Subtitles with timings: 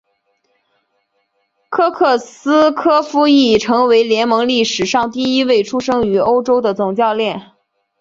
[1.69, 7.51] 科克斯柯夫亦成为联盟历史上第一位出生于欧洲的总教练。